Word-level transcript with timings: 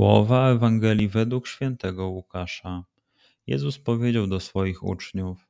Słowa 0.00 0.50
Ewangelii 0.50 1.08
według 1.08 1.48
świętego 1.48 2.08
Łukasza. 2.08 2.84
Jezus 3.46 3.78
powiedział 3.78 4.26
do 4.26 4.40
swoich 4.40 4.82
uczniów: 4.82 5.48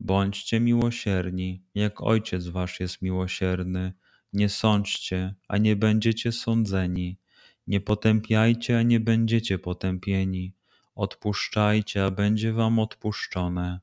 Bądźcie 0.00 0.60
miłosierni, 0.60 1.62
jak 1.74 2.02
Ojciec 2.02 2.48
Wasz 2.48 2.80
jest 2.80 3.02
miłosierny. 3.02 3.92
Nie 4.32 4.48
sądźcie, 4.48 5.34
a 5.48 5.58
nie 5.58 5.76
będziecie 5.76 6.32
sądzeni. 6.32 7.18
Nie 7.66 7.80
potępiajcie, 7.80 8.78
a 8.78 8.82
nie 8.82 9.00
będziecie 9.00 9.58
potępieni. 9.58 10.54
Odpuszczajcie, 10.94 12.04
a 12.04 12.10
będzie 12.10 12.52
Wam 12.52 12.78
odpuszczone. 12.78 13.80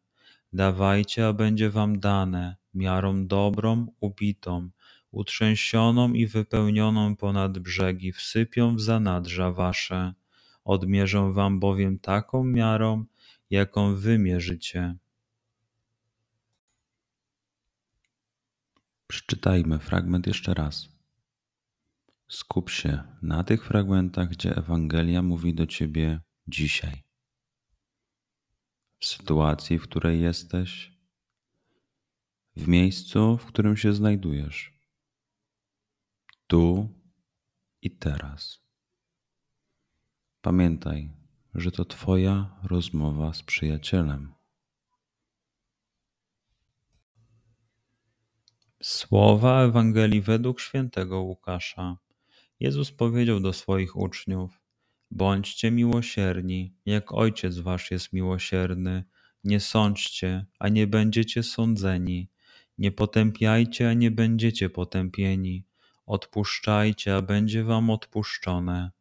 Dawajcie, 0.53 1.27
a 1.27 1.33
będzie 1.33 1.69
Wam 1.69 1.99
dane, 1.99 2.55
miarą 2.73 3.27
dobrą, 3.27 3.87
ubitą 3.99 4.69
utrzęsioną 5.11 6.13
i 6.13 6.27
wypełnioną 6.27 7.15
ponad 7.15 7.59
brzegi 7.59 8.11
wsypią 8.11 8.75
w 8.75 8.81
zanadrza 8.81 9.51
wasze. 9.51 10.13
Odmierzą 10.63 11.33
wam 11.33 11.59
bowiem 11.59 11.99
taką 11.99 12.43
miarą, 12.43 13.05
jaką 13.49 13.95
wy 13.95 14.17
mierzycie. 14.17 14.95
Przeczytajmy 19.07 19.79
fragment 19.79 20.27
jeszcze 20.27 20.53
raz. 20.53 20.89
Skup 22.27 22.69
się 22.69 23.03
na 23.21 23.43
tych 23.43 23.65
fragmentach, 23.65 24.29
gdzie 24.29 24.55
Ewangelia 24.55 25.21
mówi 25.21 25.53
do 25.53 25.67
ciebie 25.67 26.19
dzisiaj. 26.47 27.03
W 28.99 29.05
sytuacji, 29.05 29.79
w 29.79 29.83
której 29.83 30.21
jesteś, 30.21 30.91
w 32.55 32.67
miejscu, 32.67 33.37
w 33.37 33.45
którym 33.45 33.77
się 33.77 33.93
znajdujesz 33.93 34.78
tu 36.49 36.89
i 37.81 37.91
teraz. 37.91 38.61
Pamiętaj, 40.41 41.11
że 41.55 41.71
to 41.71 41.85
Twoja 41.85 42.59
rozmowa 42.63 43.33
z 43.33 43.43
przyjacielem. 43.43 44.33
Słowa 48.83 49.63
Ewangelii 49.63 50.21
według 50.21 50.61
świętego 50.61 51.21
Łukasza. 51.21 51.97
Jezus 52.59 52.91
powiedział 52.91 53.39
do 53.39 53.53
swoich 53.53 53.95
uczniów: 53.95 54.61
Bądźcie 55.11 55.71
miłosierni, 55.71 56.73
jak 56.85 57.11
Ojciec 57.11 57.59
Wasz 57.59 57.91
jest 57.91 58.13
miłosierny. 58.13 59.03
Nie 59.43 59.59
sądźcie, 59.59 60.45
a 60.59 60.69
nie 60.69 60.87
będziecie 60.87 61.43
sądzeni. 61.43 62.29
Nie 62.77 62.91
potępiajcie, 62.91 63.89
a 63.89 63.93
nie 63.93 64.11
będziecie 64.11 64.69
potępieni. 64.69 65.68
Odpuszczajcie, 66.09 67.15
a 67.15 67.21
będzie 67.21 67.63
wam 67.63 67.89
odpuszczone. 67.89 68.91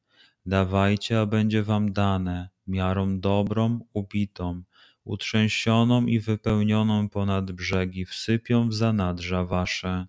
Dawajcie, 0.47 1.21
a 1.21 1.27
będzie 1.27 1.63
wam 1.63 1.93
dane, 1.93 2.49
miarą 2.67 3.21
dobrą, 3.21 3.81
ubitą, 3.93 4.63
utrzęsioną 5.05 6.07
i 6.07 6.21
wypełnioną 6.21 7.09
ponad 7.09 7.53
brzegi 7.53 8.05
wsypią 8.05 8.69
w 8.69 8.75
zanadrza 8.75 9.45
wasze. 9.45 10.07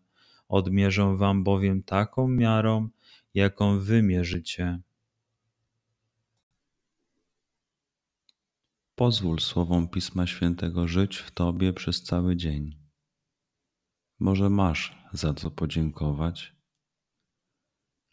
Odmierzą 0.48 1.18
wam 1.18 1.44
bowiem 1.44 1.84
taką 1.84 2.28
miarą, 2.28 2.90
jaką 3.34 3.80
wy 3.80 4.02
mierzycie. 4.02 4.80
Pozwól 8.96 9.40
słowom 9.40 9.88
Pisma 9.88 10.28
Świętego 10.28 10.88
żyć 10.88 11.18
w 11.18 11.32
Tobie 11.32 11.74
przez 11.74 12.04
cały 12.04 12.36
dzień. 12.36 12.76
Może 14.20 14.50
masz 14.50 14.96
za 15.14 15.34
co 15.34 15.52
podziękować, 15.52 16.59